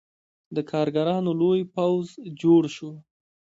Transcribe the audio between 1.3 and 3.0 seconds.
لوی پوځ جوړ شو.